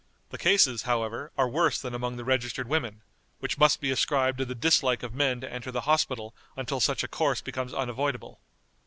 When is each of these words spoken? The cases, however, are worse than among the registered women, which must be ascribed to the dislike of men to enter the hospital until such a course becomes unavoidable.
The 0.31 0.39
cases, 0.39 0.81
however, 0.81 1.31
are 1.37 1.47
worse 1.47 1.79
than 1.79 1.93
among 1.93 2.17
the 2.17 2.25
registered 2.25 2.67
women, 2.67 3.03
which 3.37 3.59
must 3.59 3.79
be 3.79 3.91
ascribed 3.91 4.39
to 4.39 4.45
the 4.45 4.55
dislike 4.55 5.03
of 5.03 5.13
men 5.13 5.41
to 5.41 5.53
enter 5.53 5.69
the 5.71 5.81
hospital 5.81 6.33
until 6.57 6.79
such 6.79 7.03
a 7.03 7.07
course 7.07 7.41
becomes 7.43 7.71
unavoidable. 7.71 8.39